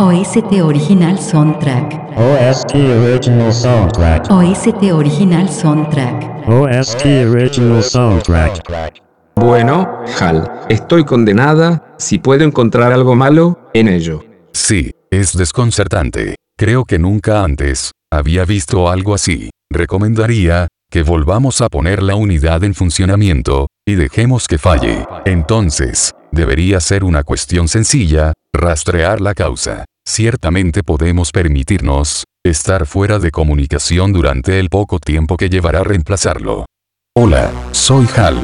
[0.00, 2.16] OST Original Soundtrack.
[2.16, 4.30] OST Original Soundtrack.
[4.30, 6.48] OST Original Soundtrack.
[6.48, 9.02] OST Original Soundtrack.
[9.36, 9.86] Bueno,
[10.18, 14.24] Hal, estoy condenada, si puedo encontrar algo malo, en ello.
[14.54, 16.36] Sí, es desconcertante.
[16.56, 19.50] Creo que nunca antes había visto algo así.
[19.70, 25.06] Recomendaría que volvamos a poner la unidad en funcionamiento y dejemos que falle.
[25.24, 29.84] Entonces, debería ser una cuestión sencilla, rastrear la causa.
[30.04, 36.66] Ciertamente podemos permitirnos estar fuera de comunicación durante el poco tiempo que llevará reemplazarlo.
[37.14, 38.40] Hola, soy Hal.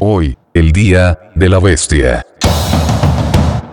[0.00, 2.27] Hoy, el día de la bestia.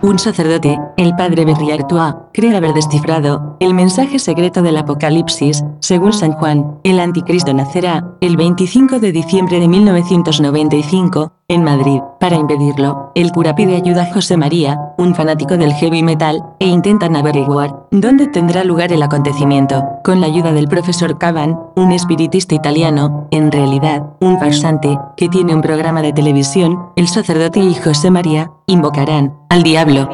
[0.06, 6.30] Un sacerdote, el padre Berriartua, cree haber descifrado el mensaje secreto del Apocalipsis, según San
[6.34, 12.00] Juan, el anticristo nacerá, el 25 de diciembre de 1995, en Madrid.
[12.18, 16.66] Para impedirlo, el cura pide ayuda a José María, un fanático del heavy metal, e
[16.66, 19.84] intentan averiguar dónde tendrá lugar el acontecimiento.
[20.02, 25.54] Con la ayuda del profesor Caban, un espiritista italiano, en realidad, un farsante, que tiene
[25.54, 30.08] un programa de televisión, el sacerdote y José María, invocarán al diablo.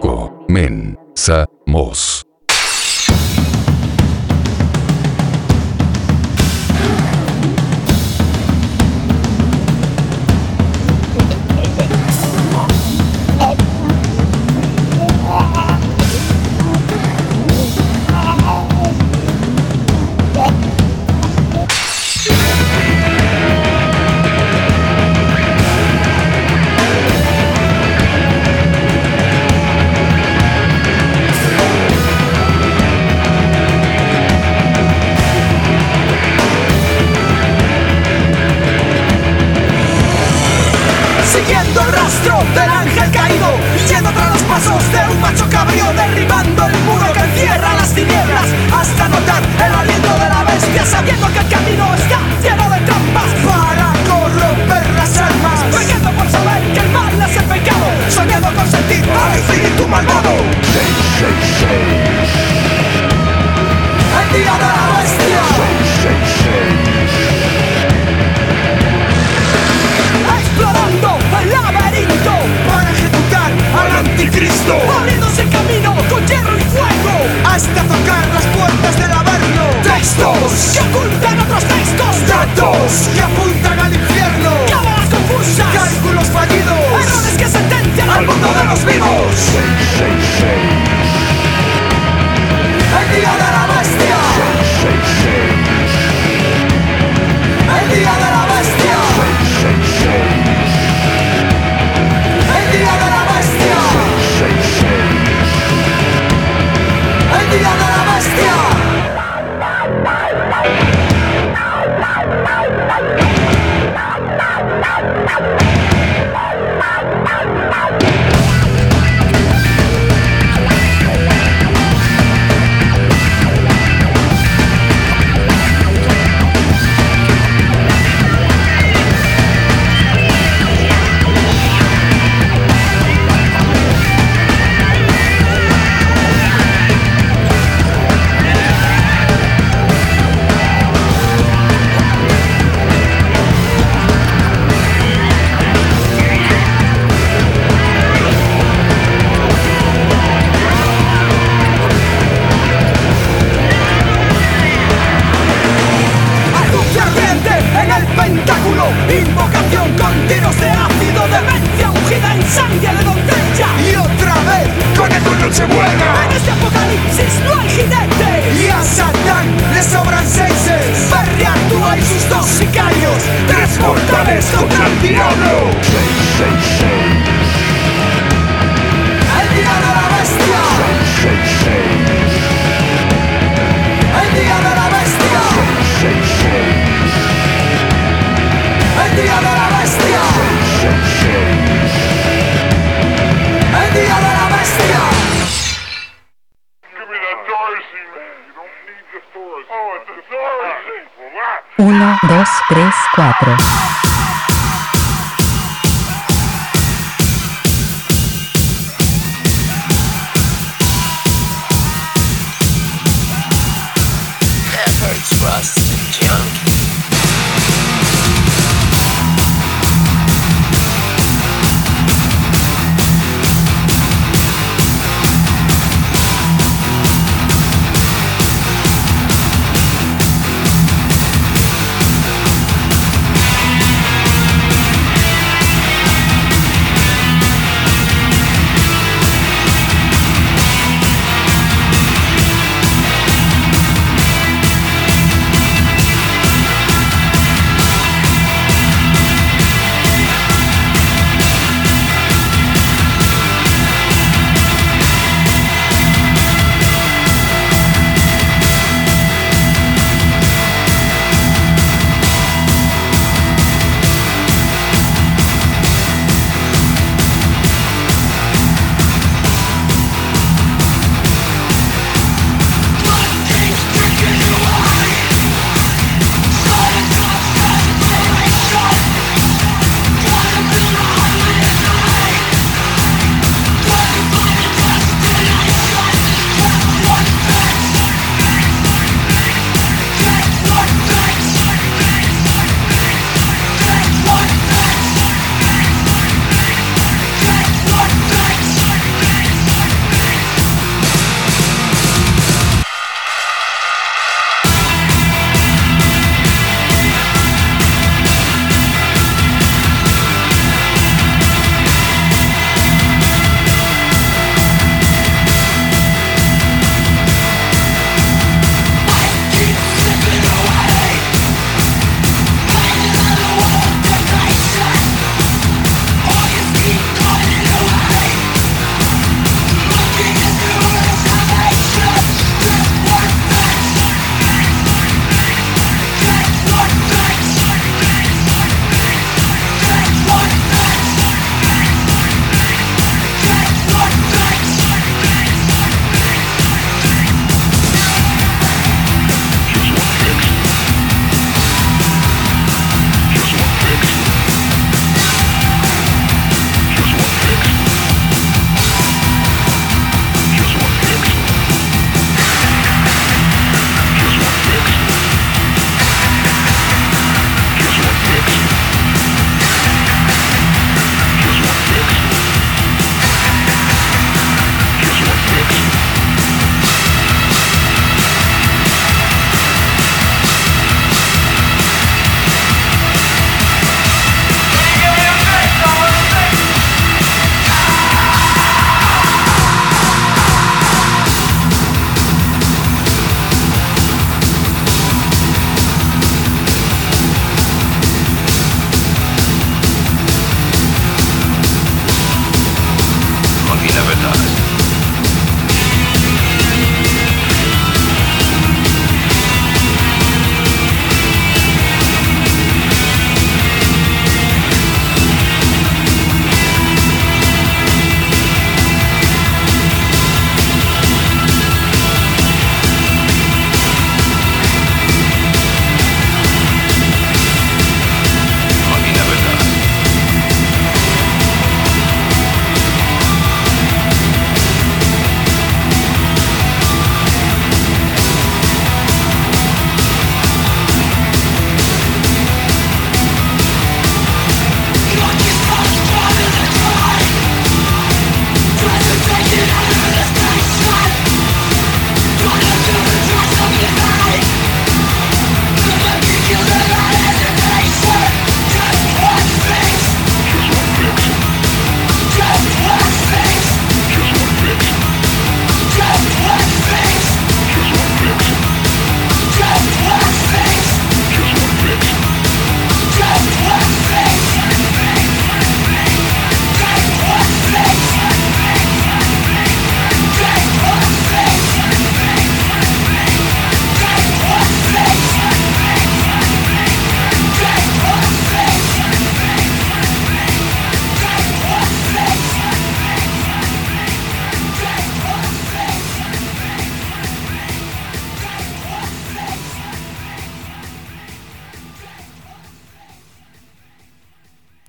[0.00, 1.46] Comenzamos.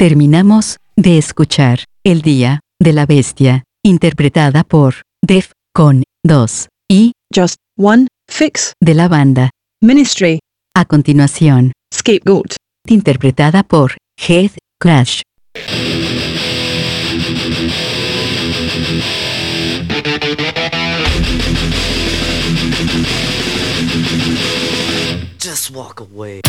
[0.08, 7.58] Terminamos de escuchar El Día de la Bestia, interpretada por Def con 2 y Just
[7.78, 9.50] One Fix de la banda.
[9.82, 10.40] Ministry
[10.74, 12.56] A continuación, Scapegoat.
[12.88, 15.24] interpretada por Head Crash.
[25.38, 26.40] Just walk away.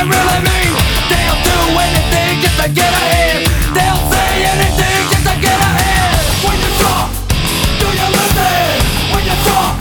[0.00, 0.72] They really mean.
[1.12, 3.44] They'll do anything just to get ahead.
[3.76, 6.16] They'll say anything just to get ahead.
[6.40, 7.12] When you talk,
[7.76, 8.80] do you listen?
[9.12, 9.76] When you talk,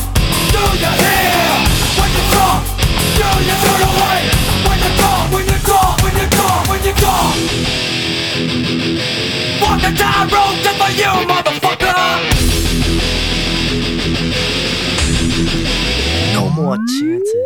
[0.52, 1.40] do you hear?
[1.96, 2.60] When you talk,
[3.16, 4.20] do you turn away?
[4.68, 7.32] When you talk, when you talk, when you talk, when you talk.
[9.64, 12.04] Walk the just for you, motherfucker.
[16.34, 17.40] No more chances.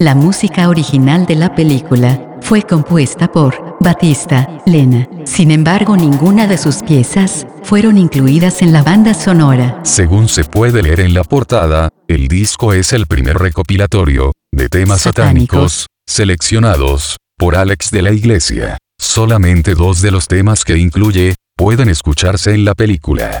[0.00, 5.08] La música original de la película fue compuesta por Batista Lena.
[5.24, 9.80] Sin embargo, ninguna de sus piezas fueron incluidas en la banda sonora.
[9.82, 15.00] Según se puede leer en la portada, el disco es el primer recopilatorio de temas
[15.00, 18.78] satánicos seleccionados por Alex de la Iglesia.
[19.00, 23.40] Solamente dos de los temas que incluye pueden escucharse en la película.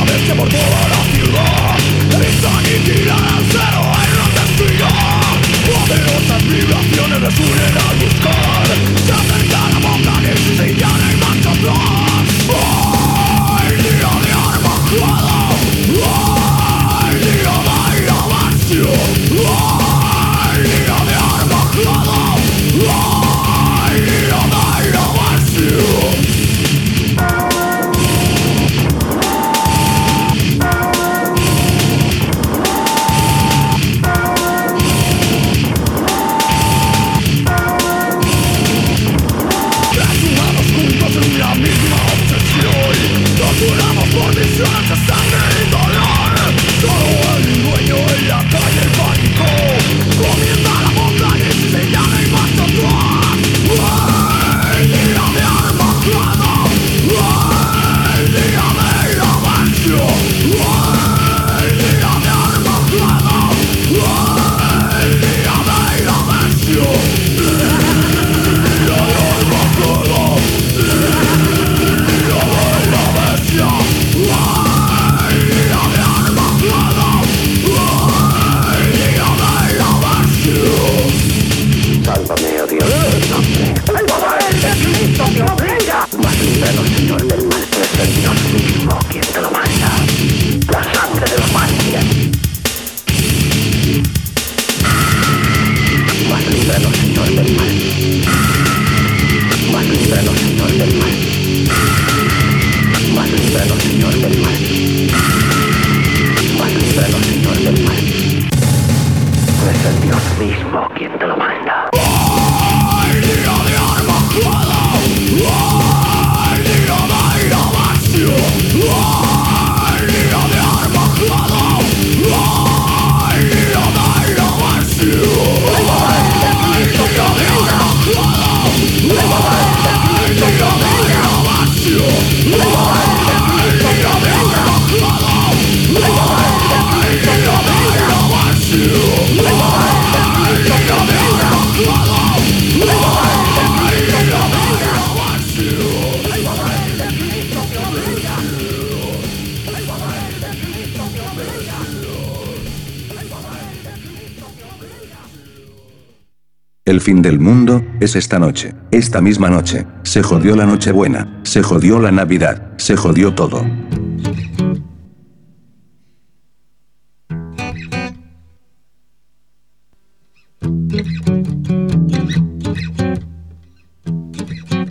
[156.91, 158.75] El fin del mundo, es esta noche.
[158.91, 159.87] Esta misma noche.
[160.03, 161.39] Se jodió la Nochebuena.
[161.43, 162.73] Se jodió la Navidad.
[162.75, 163.65] Se jodió todo.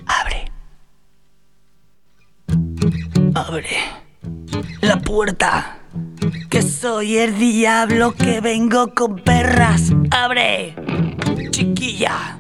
[0.07, 0.51] Abre.
[3.35, 3.67] Abre.
[4.81, 5.81] La puerta.
[6.49, 9.93] Que soy el diablo que vengo con perras.
[10.11, 10.75] Abre.
[11.61, 12.39] Chiquilla.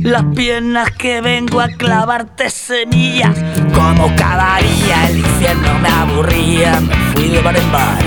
[0.00, 3.36] Las piernas que vengo a clavarte semillas.
[3.74, 6.80] Como cada día el infierno me aburría.
[6.80, 8.02] Me fui de bar en bar.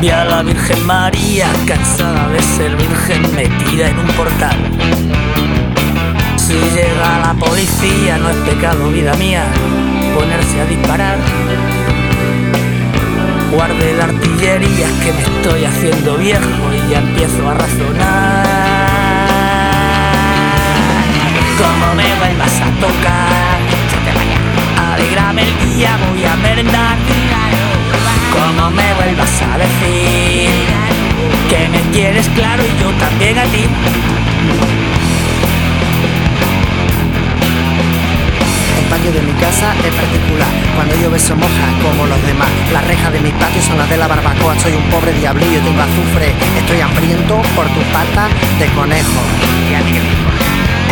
[0.00, 4.56] Vi a la Virgen María cansada de ser virgen metida en un portal.
[6.36, 9.46] Si llega la policía no es pecado, vida mía,
[10.14, 11.18] ponerse a disparar.
[13.52, 18.46] Guarde la artillería que me estoy haciendo viejo y ya empiezo a razonar.
[21.58, 23.58] Como me vuelvas a tocar,
[24.94, 26.96] alegrame el día, voy a merendar.
[28.32, 30.48] Como me vuelvas a decir
[31.50, 33.66] que me quieres claro y yo también a ti.
[38.92, 40.52] Patio de mi casa es particular.
[40.76, 42.50] Cuando llueve se moja como los demás.
[42.74, 44.54] Las rejas de mi patio son las de la barbacoa.
[44.60, 46.34] Soy un pobre diablillo, tengo azufre.
[46.60, 48.28] Estoy hambriento por tu pata
[48.60, 49.20] de conejo.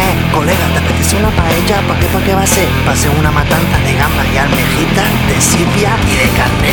[0.01, 1.77] Eh, colega, ¿te apetece una paella?
[1.87, 2.69] ¿Para qué, para qué va a ser?
[2.89, 6.70] Va a ser una matanza de gambas y almejitas, de sipia y de carnero.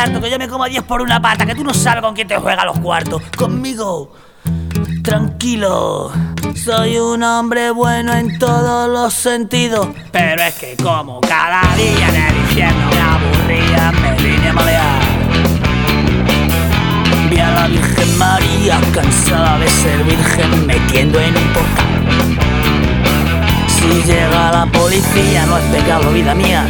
[0.00, 2.14] Harto, que yo me como a Dios por una pata, que tú no sabes con
[2.14, 3.22] quién te juega los cuartos.
[3.36, 4.12] Conmigo.
[5.02, 6.12] Tranquilo,
[6.54, 9.88] soy un hombre bueno en todos los sentidos.
[10.12, 15.00] Pero es que como cada día en el infierno me aburría, me vine a malear.
[17.30, 22.38] Vi a la Virgen María cansada de ser virgen metiendo en un portal.
[23.68, 26.66] Si llega la policía no es pecado, vida mía,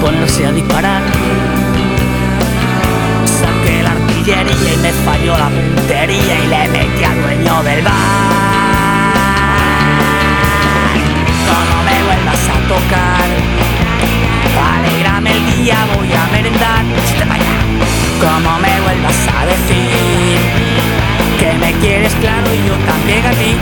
[0.00, 1.02] ponerse a disparar.
[4.28, 7.94] Y me falló la puntería y le metí al dueño del bar.
[11.48, 13.28] Como me vuelvas a tocar,
[14.76, 16.84] alegrame el día, voy a merendar.
[18.20, 20.38] Como me vuelvas a decir
[21.40, 23.56] que me quieres claro y yo también a ti.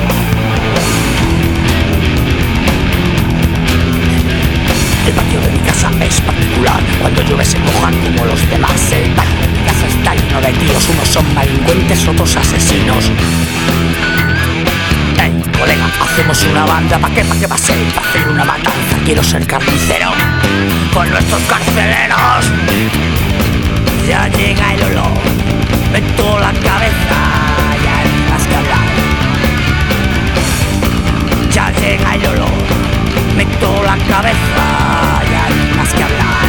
[5.06, 6.35] El patio de mi casa es particular
[10.88, 13.10] Unos son delincuentes, otros asesinos
[15.20, 17.24] Ey, colega, hacemos una banda ¿Pa' qué?
[17.24, 17.76] ¿Pa' qué va a ser?
[17.92, 18.96] ¿Pa' hacer una matanza?
[19.04, 20.12] Quiero ser carnicero
[20.94, 22.52] Con nuestros carceleros
[24.06, 25.12] Ya llega el olor
[25.92, 27.18] Meto la cabeza
[27.84, 28.86] Ya hay más que hablar
[31.50, 32.50] Ya llega el olor
[33.36, 36.45] Meto la cabeza Ya hay más que hablar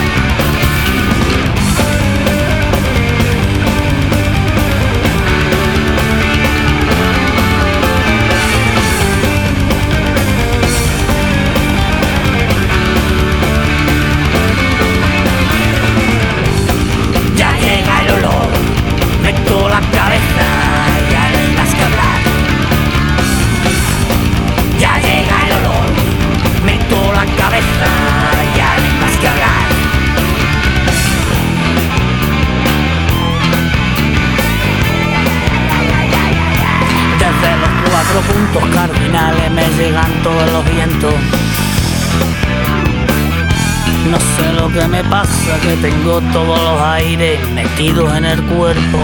[44.97, 48.97] me pasa, que tengo todos los aires metidos en el cuerpo.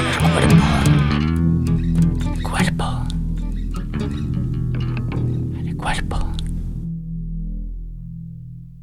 [0.00, 0.64] En el cuerpo.
[2.42, 2.86] Cuerpo.
[5.58, 6.18] En el cuerpo.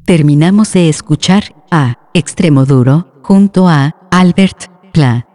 [0.06, 5.27] Terminamos de escuchar a Extremo Duro junto a Albert Pla.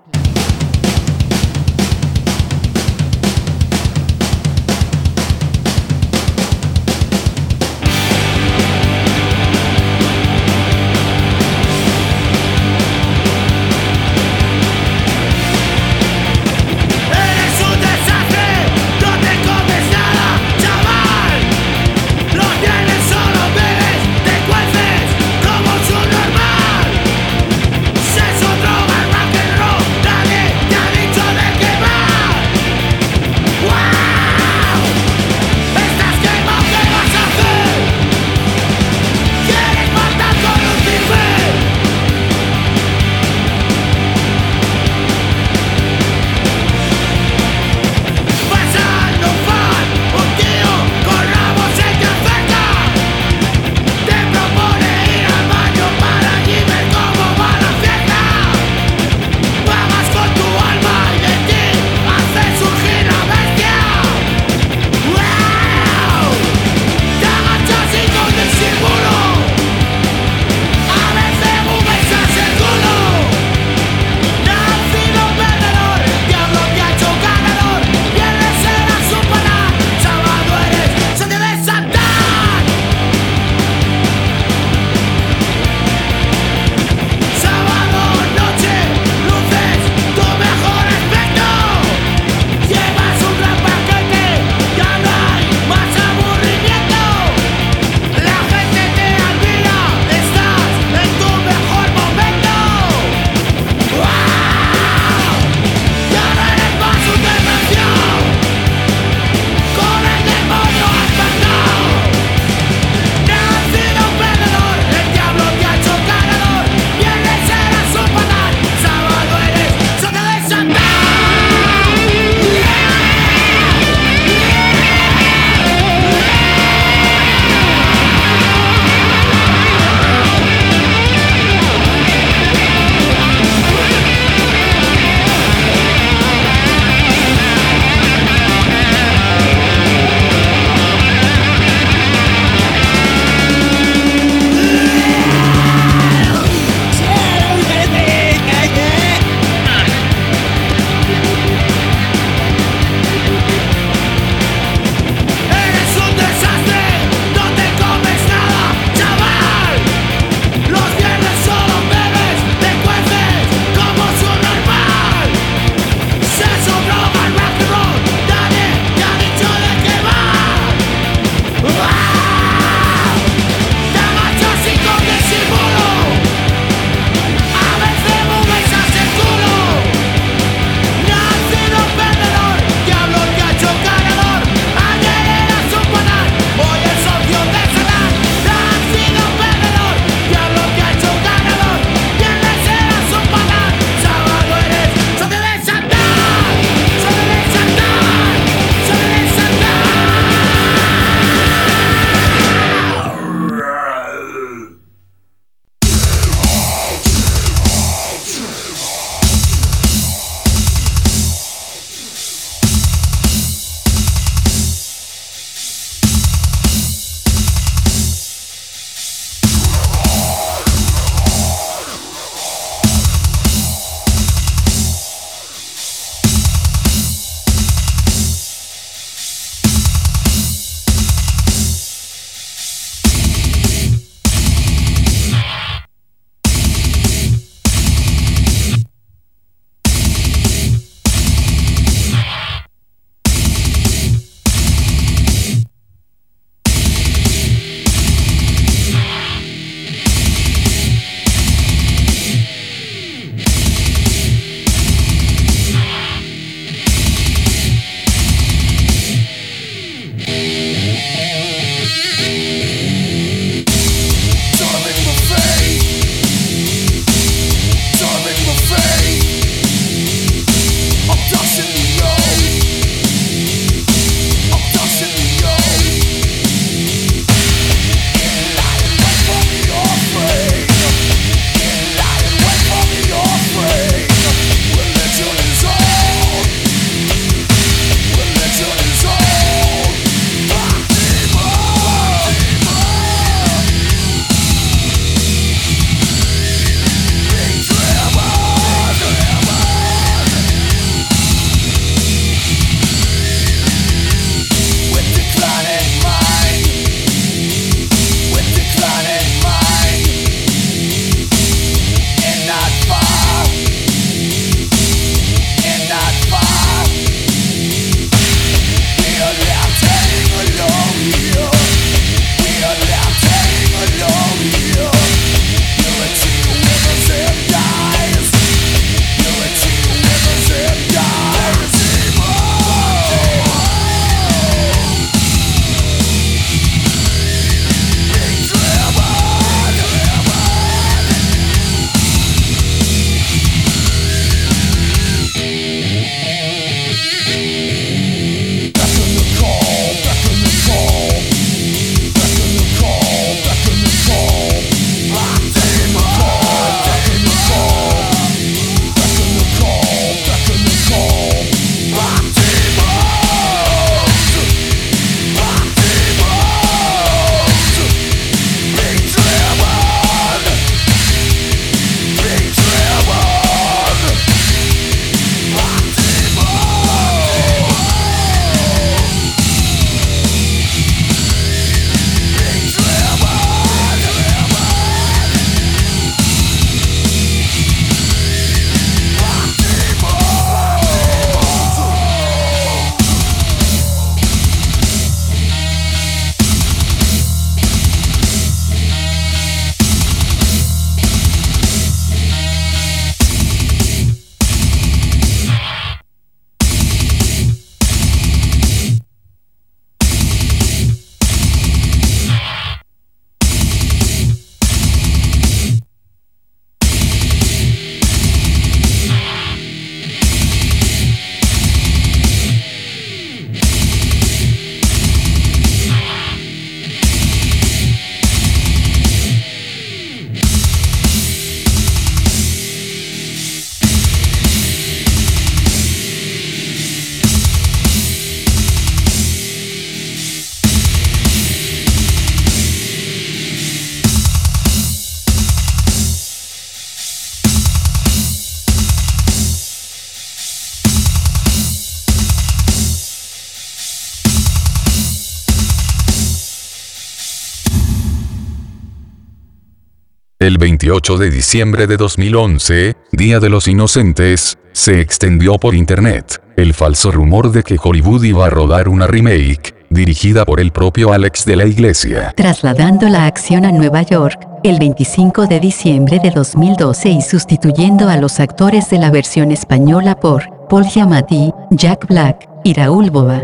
[460.43, 466.73] El 28 de diciembre de 2011, Día de los Inocentes, se extendió por internet el
[466.73, 471.45] falso rumor de que Hollywood iba a rodar una remake, dirigida por el propio Alex
[471.45, 472.33] de la Iglesia.
[472.35, 478.17] Trasladando la acción a Nueva York, el 25 de diciembre de 2012 y sustituyendo a
[478.17, 483.43] los actores de la versión española por Paul Giamatti, Jack Black y Raúl Boba.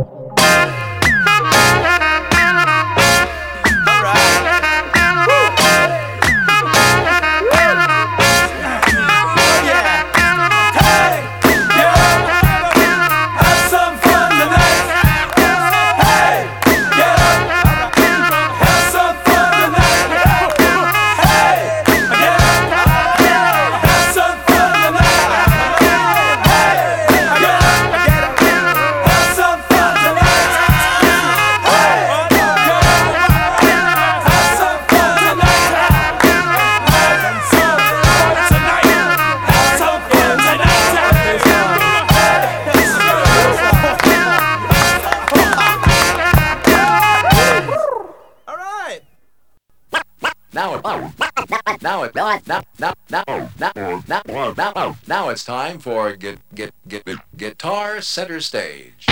[52.16, 53.24] now, now, now, now,
[53.60, 59.06] now, now, now, now it's time for get, get, get, get guitar center stage.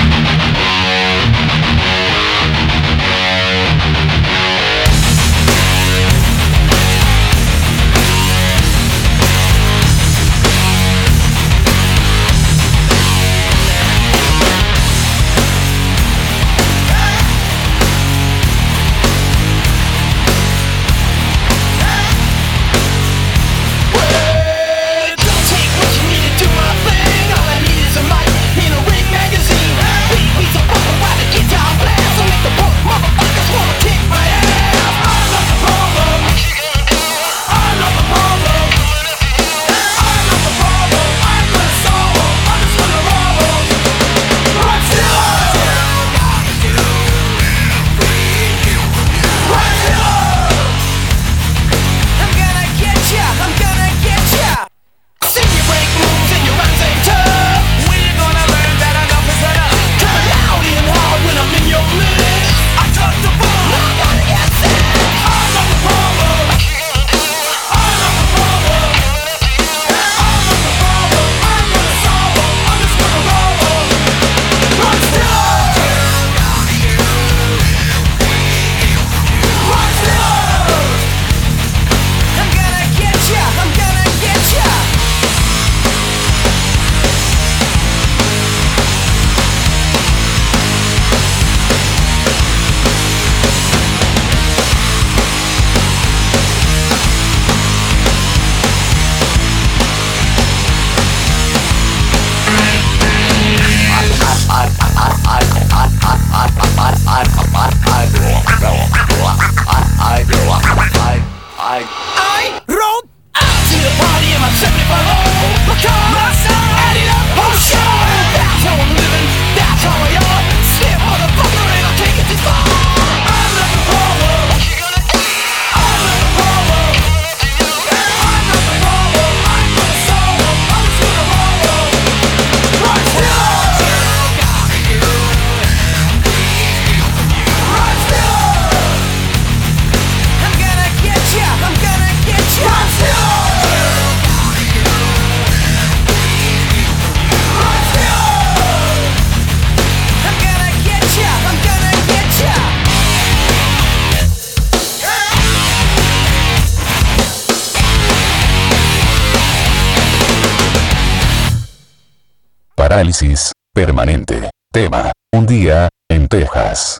[163.73, 164.49] Permanente.
[164.71, 165.11] Tema.
[165.31, 166.99] Un día, en Texas.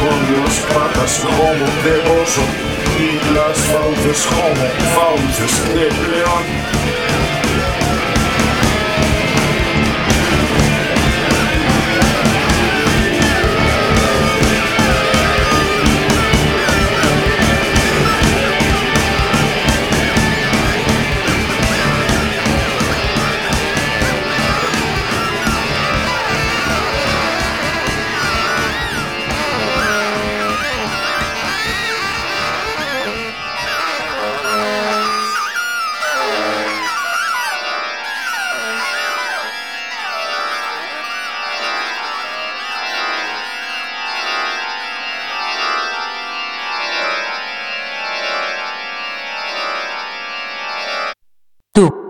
[0.00, 2.42] con las patas como de oso
[2.98, 7.29] y las fauces como fauces de león.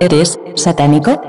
[0.01, 1.20] ¿Eres satánico?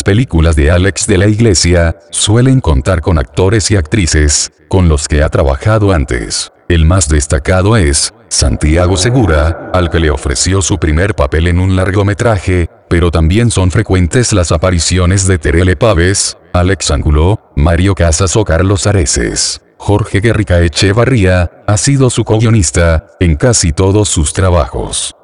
[0.00, 5.06] Las películas de Alex de la Iglesia suelen contar con actores y actrices con los
[5.06, 6.50] que ha trabajado antes.
[6.70, 11.76] El más destacado es Santiago Segura, al que le ofreció su primer papel en un
[11.76, 18.44] largometraje, pero también son frecuentes las apariciones de Terele Paves, Alex Angulo, Mario Casas o
[18.46, 19.60] Carlos Areces.
[19.76, 25.14] Jorge Guerrica Echevarría ha sido su co-guionista en casi todos sus trabajos.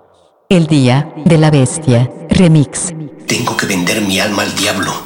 [0.50, 2.92] El Día de la Bestia, Remix.
[3.26, 5.05] Tengo que vender mi alma al diablo.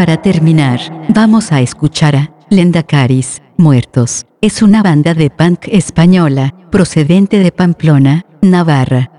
[0.00, 0.80] Para terminar,
[1.10, 4.24] vamos a escuchar a Lendacaris, Muertos.
[4.40, 9.10] Es una banda de punk española, procedente de Pamplona, Navarra.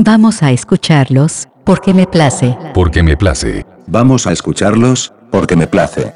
[0.00, 2.58] Vamos a escucharlos, porque me place.
[2.74, 3.64] Porque me place.
[3.86, 6.12] Vamos a escucharlos, porque me place.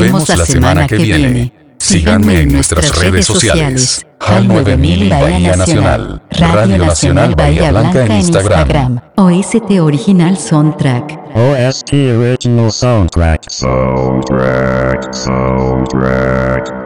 [0.00, 1.52] vemos la semana que viene.
[1.78, 4.04] Síganme en nuestras redes sociales.
[4.20, 6.22] HAL 9000 y Bahía Nacional.
[6.30, 9.00] Radio Nacional Bahía Blanca en Instagram.
[9.16, 11.18] OST Original Soundtrack.
[11.34, 13.48] OST Original Soundtrack.
[13.48, 15.14] Soundtrack.
[15.14, 16.77] Soundtrack.